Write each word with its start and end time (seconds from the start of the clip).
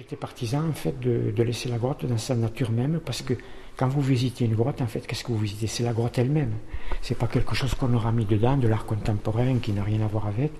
J'étais 0.00 0.16
partisan 0.16 0.66
en 0.66 0.72
fait 0.72 0.98
de, 0.98 1.42
laisser 1.42 1.68
la 1.68 1.76
grotte 1.76 2.06
dans 2.06 2.16
sa 2.16 2.34
nature 2.34 2.70
même 2.70 3.00
parce 3.04 3.20
que 3.20 3.34
quand 3.76 3.86
vous 3.86 4.00
visitez 4.00 4.46
une 4.46 4.54
grotte, 4.54 4.80
en 4.80 4.86
fait, 4.86 5.06
qu'est-ce 5.06 5.22
que 5.22 5.30
vous 5.30 5.36
visitez? 5.36 5.66
C'est 5.66 5.82
la 5.82 5.92
grotte 5.92 6.16
elle-même. 6.16 6.54
C'est 7.02 7.18
pas 7.18 7.26
quelque 7.26 7.54
chose 7.54 7.74
qu'on 7.74 7.92
aura 7.92 8.10
mis 8.10 8.24
dedans, 8.24 8.56
de 8.56 8.66
l'art 8.66 8.86
contemporain 8.86 9.58
qui 9.58 9.72
n'a 9.72 9.84
rien 9.84 10.00
à 10.00 10.06
voir 10.06 10.26
avec. 10.26 10.52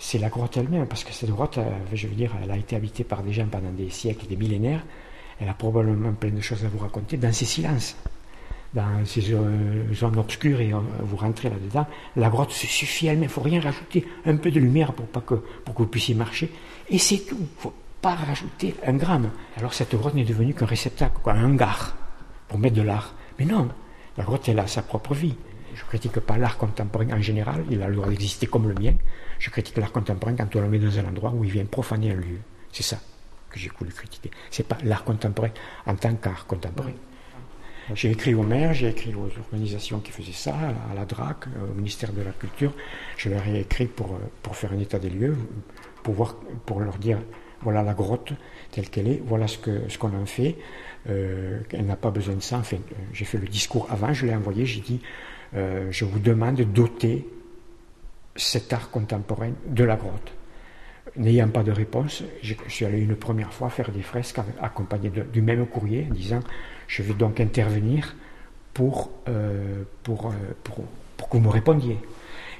C'est 0.00 0.18
la 0.18 0.28
grotte 0.28 0.56
elle-même 0.56 0.88
parce 0.88 1.04
que 1.04 1.12
cette 1.12 1.30
grotte, 1.30 1.58
euh, 1.58 1.70
je 1.92 2.08
veux 2.08 2.16
dire, 2.16 2.32
elle 2.42 2.50
a 2.50 2.56
été 2.56 2.74
habitée 2.74 3.04
par 3.04 3.22
des 3.22 3.32
gens 3.32 3.46
pendant 3.46 3.70
des 3.70 3.90
siècles, 3.90 4.26
des 4.26 4.36
millénaires. 4.36 4.84
Elle 5.38 5.48
a 5.48 5.54
probablement 5.54 6.12
plein 6.12 6.32
de 6.32 6.40
choses 6.40 6.64
à 6.64 6.68
vous 6.68 6.78
raconter 6.78 7.16
dans 7.16 7.32
ses 7.32 7.44
silences, 7.44 7.96
dans 8.72 9.04
ces 9.04 9.20
zones 9.20 10.18
obscures 10.18 10.60
et 10.60 10.72
euh, 10.72 10.80
vous 10.98 11.16
rentrez 11.16 11.48
là-dedans. 11.48 11.86
La 12.16 12.28
grotte 12.28 12.50
se 12.50 12.66
suffit 12.66 13.06
elle-même. 13.06 13.22
Il 13.22 13.28
faut 13.28 13.40
rien 13.40 13.60
rajouter. 13.60 14.04
Un 14.26 14.36
peu 14.36 14.50
de 14.50 14.58
lumière 14.58 14.92
pour, 14.94 15.06
pas 15.06 15.20
que, 15.20 15.36
pour 15.64 15.76
que 15.76 15.82
vous 15.84 15.88
puissiez 15.88 16.16
marcher. 16.16 16.50
Et 16.90 16.98
c'est 16.98 17.18
tout. 17.18 17.46
Faut 17.58 17.72
pas 18.04 18.16
rajouter 18.16 18.74
un 18.86 18.92
gramme. 18.92 19.30
Alors 19.56 19.72
cette 19.72 19.94
grotte 19.94 20.12
n'est 20.12 20.26
devenue 20.26 20.52
qu'un 20.52 20.66
réceptacle, 20.66 21.20
quoi, 21.22 21.32
un 21.32 21.42
hangar 21.42 21.96
pour 22.48 22.58
mettre 22.58 22.76
de 22.76 22.82
l'art. 22.82 23.14
Mais 23.38 23.46
non, 23.46 23.70
la 24.18 24.24
grotte, 24.24 24.46
elle 24.46 24.58
a 24.58 24.66
sa 24.66 24.82
propre 24.82 25.14
vie. 25.14 25.34
Je 25.74 25.82
ne 25.82 25.88
critique 25.88 26.20
pas 26.20 26.36
l'art 26.36 26.58
contemporain 26.58 27.10
en 27.12 27.22
général, 27.22 27.64
il 27.70 27.82
a 27.82 27.88
le 27.88 27.96
droit 27.96 28.08
d'exister 28.08 28.46
comme 28.46 28.68
le 28.68 28.74
mien. 28.74 28.92
Je 29.38 29.48
critique 29.48 29.78
l'art 29.78 29.90
contemporain 29.90 30.34
quand 30.36 30.54
on 30.54 30.60
le 30.60 30.68
met 30.68 30.78
dans 30.78 30.98
un 30.98 31.06
endroit 31.06 31.30
où 31.30 31.44
il 31.44 31.50
vient 31.50 31.64
profaner 31.64 32.10
un 32.10 32.16
lieu. 32.16 32.40
C'est 32.72 32.82
ça 32.82 32.98
que 33.48 33.58
j'ai 33.58 33.70
voulu 33.78 33.90
critiquer. 33.90 34.30
C'est 34.50 34.68
pas 34.68 34.76
l'art 34.84 35.04
contemporain 35.04 35.52
en 35.86 35.96
tant 35.96 36.14
qu'art 36.16 36.46
contemporain. 36.46 36.92
J'ai 37.94 38.10
écrit 38.10 38.34
au 38.34 38.42
maire, 38.42 38.74
j'ai 38.74 38.90
écrit 38.90 39.14
aux 39.14 39.30
organisations 39.38 40.00
qui 40.00 40.12
faisaient 40.12 40.32
ça, 40.32 40.54
à 40.90 40.94
la 40.94 41.06
DRAC, 41.06 41.46
au 41.70 41.74
ministère 41.74 42.12
de 42.12 42.20
la 42.20 42.32
Culture. 42.32 42.74
Je 43.16 43.30
leur 43.30 43.46
ai 43.48 43.60
écrit 43.60 43.86
pour, 43.86 44.12
euh, 44.12 44.18
pour 44.42 44.56
faire 44.56 44.72
un 44.72 44.78
état 44.78 44.98
des 44.98 45.10
lieux, 45.10 45.36
pour, 46.02 46.12
voir, 46.12 46.36
pour 46.66 46.80
leur 46.80 46.98
dire 46.98 47.18
voilà 47.62 47.82
la 47.82 47.94
grotte 47.94 48.32
telle 48.70 48.90
qu'elle 48.90 49.08
est, 49.08 49.22
voilà 49.24 49.46
ce 49.48 49.58
qu'on 49.98 50.14
en 50.14 50.26
fait. 50.26 50.56
Euh, 51.08 51.60
elle 51.72 51.86
n'a 51.86 51.96
pas 51.96 52.10
besoin 52.10 52.34
de 52.34 52.42
ça. 52.42 52.58
Enfin, 52.58 52.76
euh, 52.76 52.94
j'ai 53.12 53.24
fait 53.24 53.38
le 53.38 53.46
discours 53.46 53.86
avant, 53.90 54.12
je 54.12 54.26
l'ai 54.26 54.34
envoyé, 54.34 54.66
j'ai 54.66 54.80
dit 54.80 55.00
je 55.90 56.04
vous 56.04 56.18
demande 56.18 56.56
de 56.56 56.64
doter 56.64 57.28
cet 58.34 58.72
art 58.72 58.90
contemporain 58.90 59.52
de 59.68 59.84
la 59.84 59.94
grotte. 59.94 60.32
N'ayant 61.14 61.48
pas 61.48 61.62
de 61.62 61.70
réponse, 61.70 62.24
je, 62.42 62.54
suis 62.66 62.84
allé 62.84 62.98
une 62.98 63.14
première 63.14 63.52
fois 63.52 63.70
faire 63.70 63.92
des 63.92 64.02
fresques 64.02 64.40
accompagnées 64.60 65.12
du 65.32 65.42
même 65.42 65.64
courrier, 65.66 66.08
disant 66.10 66.40
je 66.88 67.04
vais 67.04 67.14
donc 67.14 67.38
intervenir 67.38 68.16
euh, 68.80 68.84
euh, 69.28 69.84
pour, 70.02 70.32
que 71.30 71.36
vous 71.36 71.40
me 71.40 71.48
répondiez. 71.48 71.98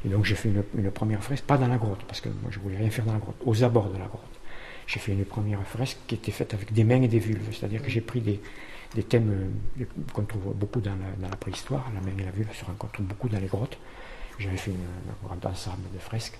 Et 0.05 0.09
donc 0.09 0.25
j'ai 0.25 0.35
fait 0.35 0.51
une, 0.77 0.91
première 0.91 1.23
fresque, 1.23 1.45
pas 1.45 1.57
dans 1.57 1.67
la 1.67 1.77
grotte, 1.77 2.05
parce 2.07 2.21
que 2.21 2.29
moi 2.29 2.51
je 2.51 2.59
voulais 2.61 2.77
rien 2.77 2.91
faire 2.91 3.05
dans 3.05 3.15
la 3.15 3.19
grotte, 3.19 3.37
aux 3.45 3.65
abords 3.65 3.91
de 3.91 3.99
la 3.99 4.07
grotte. 4.07 4.23
J'ai 4.87 5.01
fait 5.01 5.13
une 5.13 5.25
première 5.25 5.63
fresque 5.67 5.99
qui 6.07 6.15
était 6.15 6.33
faite 6.33 6.55
avec 6.55 6.73
des 6.73 6.85
mains 6.85 7.03
et 7.03 7.09
des 7.09 7.19
vulves, 7.19 7.49
c'est-à-dire 7.53 7.83
que 7.83 7.91
j'ai 7.91 8.01
pris 8.01 8.21
des, 8.21 8.41
des 8.95 9.03
thèmes 9.03 9.51
euh, 9.81 9.85
qu'on 10.13 10.25
trouve 10.25 10.55
beaucoup 10.55 10.81
dans 10.81 10.93
la, 10.97 11.11
dans 11.19 11.29
la, 11.29 11.37
préhistoire, 11.37 11.91
la 11.95 12.01
main 12.01 12.17
et 12.19 12.25
la 12.25 12.31
vulve 12.31 12.55
se 12.55 12.65
rencontrent 12.65 13.03
beaucoup 13.03 13.29
dans 13.29 13.41
les 13.41 13.47
grottes. 13.47 13.79
J'avais 14.39 14.57
fait 14.57 14.73
un 14.73 15.27
grand 15.27 15.45
ensemble 15.47 15.85
de 15.93 15.99
fresques. 15.99 16.39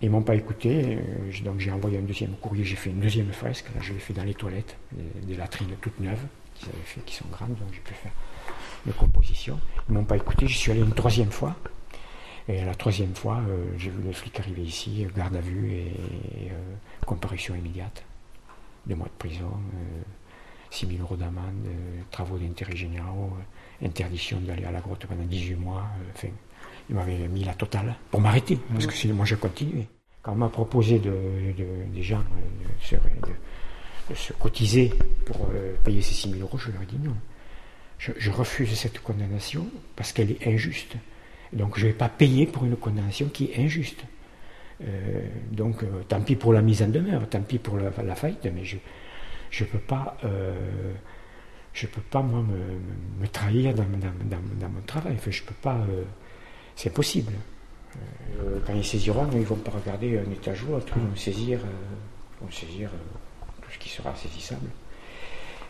Ils 0.00 0.06
ne 0.06 0.12
m'ont 0.12 0.22
pas 0.22 0.34
écouté, 0.34 0.98
donc 1.44 1.60
j'ai 1.60 1.70
envoyé 1.70 1.98
un 1.98 2.02
deuxième 2.02 2.32
courrier, 2.32 2.64
j'ai 2.64 2.74
fait 2.74 2.90
une 2.90 2.98
deuxième 2.98 3.32
fresque, 3.32 3.66
là 3.72 3.80
je 3.80 3.92
l'ai 3.92 4.00
fait 4.00 4.12
dans 4.12 4.24
les 4.24 4.34
toilettes, 4.34 4.76
des 5.22 5.36
latrines 5.36 5.68
toutes 5.80 6.00
neuves, 6.00 6.26
fait, 6.84 7.00
qui 7.04 7.14
sont 7.14 7.24
grandes, 7.30 7.50
donc 7.50 7.68
j'ai 7.72 7.80
pu 7.80 7.94
faire 7.94 8.10
une 8.86 8.92
composition. 8.92 9.60
Ils 9.88 9.94
ne 9.94 9.98
m'ont 9.98 10.04
pas 10.04 10.16
écouté, 10.16 10.46
j'y 10.48 10.58
suis 10.58 10.72
allé 10.72 10.80
une 10.80 10.92
troisième 10.92 11.30
fois. 11.30 11.56
Et 12.48 12.64
la 12.64 12.74
troisième 12.74 13.14
fois, 13.14 13.40
euh, 13.48 13.64
j'ai 13.78 13.90
vu 13.90 14.02
le 14.04 14.12
flic 14.12 14.38
arriver 14.40 14.62
ici, 14.62 15.06
garde 15.16 15.36
à 15.36 15.40
vue 15.40 15.72
et, 15.72 15.86
euh, 15.86 16.31
comparution 17.06 17.54
immédiate. 17.54 18.04
Deux 18.86 18.94
mois 18.94 19.06
de 19.06 19.18
prison, 19.18 19.52
6 20.70 20.86
euh, 20.86 20.88
000 20.90 21.02
euros 21.02 21.16
d'amende, 21.16 21.66
travaux 22.10 22.38
d'intérêt 22.38 22.76
généraux, 22.76 23.32
interdiction 23.82 24.40
d'aller 24.40 24.64
à 24.64 24.72
la 24.72 24.80
grotte 24.80 25.06
pendant 25.06 25.24
18 25.24 25.54
mois. 25.56 25.86
enfin, 26.14 26.28
il 26.88 26.96
m'avait 26.96 27.28
mis 27.28 27.44
la 27.44 27.54
totale 27.54 27.94
pour 28.10 28.20
m'arrêter, 28.20 28.58
parce 28.72 28.86
que 28.86 28.94
sinon 28.94 29.14
moi 29.14 29.24
je 29.24 29.36
continuais. 29.36 29.88
Quand 30.22 30.32
on 30.32 30.36
m'a 30.36 30.48
proposé 30.48 30.98
de, 30.98 31.12
des 31.92 32.02
gens 32.02 32.20
de, 32.20 33.28
de, 34.10 34.14
se 34.14 34.32
cotiser 34.34 34.92
pour 35.26 35.48
euh, 35.52 35.74
payer 35.84 36.02
ces 36.02 36.14
6 36.14 36.30
000 36.30 36.42
euros, 36.42 36.58
je 36.58 36.70
leur 36.70 36.82
ai 36.82 36.86
dit 36.86 36.98
non. 36.98 37.16
Je, 37.98 38.30
refuse 38.30 38.74
cette 38.74 39.00
condamnation 39.00 39.66
parce 39.94 40.12
qu'elle 40.12 40.32
est 40.32 40.46
injuste. 40.46 40.96
Donc 41.52 41.78
je 41.78 41.86
ne 41.86 41.92
vais 41.92 41.96
pas 41.96 42.08
payer 42.08 42.46
pour 42.46 42.64
une 42.64 42.76
condamnation 42.76 43.28
qui 43.28 43.44
est 43.44 43.58
injuste. 43.58 44.04
Euh, 44.82 45.28
donc 45.50 45.82
euh, 45.82 46.02
tant 46.08 46.20
pis 46.20 46.34
pour 46.34 46.52
la 46.52 46.62
mise 46.62 46.82
en 46.82 46.88
demeure, 46.88 47.28
tant 47.28 47.42
pis 47.42 47.58
pour 47.58 47.76
la, 47.78 48.14
faillite, 48.14 48.48
mais 48.52 48.64
je 48.64 48.76
ne 48.76 49.68
peux 49.68 49.78
pas, 49.78 50.16
je 51.72 51.86
peux 51.86 52.00
pas 52.00 52.22
moi 52.22 52.42
me, 53.20 53.26
trahir 53.28 53.74
dans, 53.74 53.84
mon 53.84 54.80
travail. 54.86 55.16
Peux 55.16 55.54
pas, 55.60 55.78
c'est 56.74 56.90
impossible. 56.90 57.32
quand 58.66 58.74
ils 58.74 58.84
saisiront, 58.84 59.28
ils 59.32 59.40
ne 59.40 59.44
vont 59.44 59.56
pas 59.56 59.72
regarder 59.72 60.18
un 60.18 60.30
étage 60.30 60.64
ou 60.64 60.74
autre, 60.74 60.92
ils 60.96 61.02
vont 61.02 61.16
saisir, 61.16 61.60
vont 62.40 62.50
saisir 62.50 62.90
qui 63.78 63.88
sera 63.88 64.14
saisissable. 64.14 64.68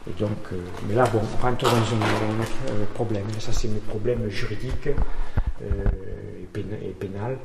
Et 0.09 0.21
donc, 0.21 0.31
euh, 0.53 0.57
mais 0.89 0.95
là, 0.95 1.05
bon, 1.13 1.21
on 1.21 1.43
rentre 1.43 1.65
dans 1.65 1.71
un, 1.71 2.71
euh, 2.71 2.85
problème. 2.95 3.25
Ça, 3.39 3.53
c'est 3.53 3.69
un 3.69 3.89
problème 3.89 4.29
juridique 4.29 4.89
euh, 5.63 5.85
et, 6.43 6.89
pénal 6.99 7.39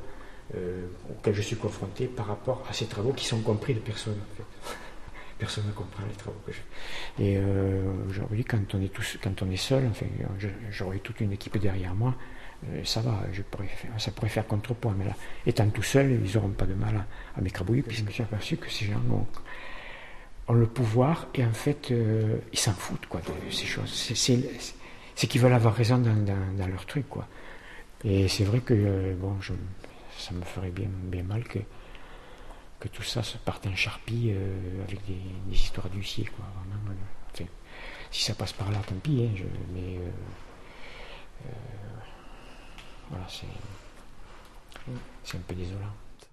auquel 1.10 1.34
je 1.34 1.42
suis 1.42 1.56
confronté 1.56 2.08
par 2.08 2.28
rapport 2.28 2.64
à 2.70 2.74
ces 2.74 2.86
travaux 2.86 3.14
qui 3.14 3.26
sont 3.26 3.42
compris 3.42 3.74
de 3.74 3.80
personne. 3.80 4.16
En 4.16 4.36
fait. 4.36 4.76
personne 5.38 5.68
ne 5.68 5.72
comprend 5.72 6.04
les 6.10 6.16
travaux 6.16 6.40
que 6.46 6.52
je 6.52 6.58
fais. 6.58 7.24
Et 7.24 7.40
aujourd'hui, 8.10 8.44
quand 8.44 8.74
on 8.74 8.82
est 8.82 8.92
tous, 8.92 9.18
quand 9.22 9.42
on 9.44 9.52
est 9.52 9.58
seul, 9.58 9.86
enfin, 9.88 10.08
j'aurais 10.72 11.00
toute 11.00 11.22
une 11.22 11.32
équipe 11.34 11.58
derrière 11.58 11.94
moi. 11.94 12.16
ça 12.84 13.02
va, 13.02 13.24
je 13.32 13.44
pourrais 13.44 13.70
ça 14.00 14.10
pourrait 14.12 14.30
faire 14.30 14.48
contrepoids. 14.48 14.96
Mais 14.98 15.06
là, 15.06 15.16
étant 15.46 15.70
tout 15.70 15.84
seul, 15.84 16.20
ils 16.26 16.34
n'auront 16.34 16.50
pas 16.50 16.66
de 16.66 16.74
mal 16.74 16.96
à, 16.96 17.38
à 17.38 17.42
m'écrabouiller, 17.42 17.84
puisque 17.84 18.00
je 18.02 18.06
me 18.06 18.12
suis 18.12 18.24
aperçu 18.24 18.58
que 18.58 18.70
ces 18.72 18.86
gens 18.86 19.02
ont 19.12 19.28
ont 20.48 20.54
le 20.54 20.66
pouvoir 20.66 21.28
et 21.36 21.44
en 21.44 21.52
fait 21.52 21.92
euh, 21.92 22.38
ils 22.54 22.60
s'en 22.60 22.74
foutent 22.74 23.06
quoi 23.08 23.22
de 23.22 23.52
ces 23.52 23.66
choses. 23.66 24.14
C'est 25.16 25.28
qu'ils 25.28 25.42
veulent 25.42 25.54
avoir 25.54 25.74
raison 25.76 25.98
dans, 25.98 26.68
leur 26.68 26.86
truc 26.86 27.08
quoi. 27.10 27.28
Et 28.04 28.28
c'est 28.28 28.44
vrai 28.44 28.60
que 28.60 28.74
euh, 28.74 29.16
bon, 29.20 29.36
je, 29.42 29.54
ça 30.18 30.34
me 30.34 30.44
ferait 30.44 30.72
bien, 30.72 30.90
mal 31.24 31.44
que, 31.44 31.60
que 32.80 32.88
tout 32.88 33.04
ça 33.04 33.24
se 33.24 33.38
parte 33.38 33.66
en 33.68 33.76
charpie 33.76 34.32
euh, 34.32 34.84
avec 34.84 35.06
des, 35.06 35.20
histoires 35.52 35.90
d'huissier 35.90 36.26
quoi. 36.26 36.46
si 38.12 38.24
ça 38.24 38.34
passe 38.34 38.54
par 38.54 38.72
là, 38.72 38.80
tant 38.88 38.96
pis. 38.96 39.30
Hein, 39.30 39.44
mais 39.74 40.00
voilà, 43.10 43.26
c'est 43.30 43.46
c'est 45.24 45.38
un 45.38 45.42
peu 45.42 45.56
désolant. 45.56 45.94